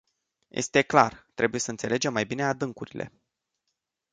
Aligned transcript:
Este 0.49 0.81
clar 0.83 1.27
trebuie 1.33 1.59
să 1.59 1.69
înțelegem 1.69 2.13
mai 2.13 2.25
bine 2.25 2.43
adâncurile. 2.43 3.11